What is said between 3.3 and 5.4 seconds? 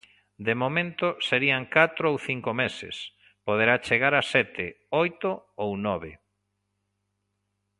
poderá chegar a sete, oito